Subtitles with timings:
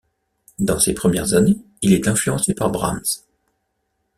[0.57, 3.03] Dans ses premières années, il est influencé par Brahms.